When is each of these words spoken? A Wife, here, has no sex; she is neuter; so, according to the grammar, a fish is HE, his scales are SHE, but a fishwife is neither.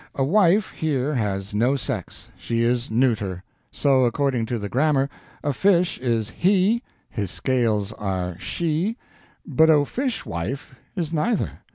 A 0.15 0.23
Wife, 0.23 0.71
here, 0.71 1.13
has 1.13 1.53
no 1.53 1.75
sex; 1.75 2.31
she 2.35 2.61
is 2.63 2.89
neuter; 2.89 3.43
so, 3.71 4.05
according 4.05 4.47
to 4.47 4.57
the 4.57 4.67
grammar, 4.67 5.11
a 5.43 5.53
fish 5.53 5.99
is 5.99 6.31
HE, 6.31 6.81
his 7.07 7.29
scales 7.29 7.91
are 7.91 8.35
SHE, 8.39 8.97
but 9.45 9.69
a 9.69 9.85
fishwife 9.85 10.73
is 10.95 11.13
neither. 11.13 11.59